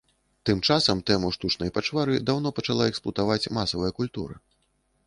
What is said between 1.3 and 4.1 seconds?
штучнай пачвары даўно пачала эксплуатаваць масавая